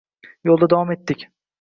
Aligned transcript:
Yo‘lda 0.49 0.71
davom 0.73 0.95
etdik 0.99 1.27
biz. 1.27 1.33